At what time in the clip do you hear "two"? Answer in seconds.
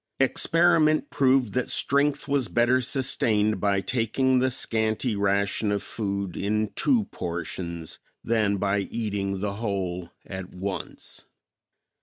6.75-7.03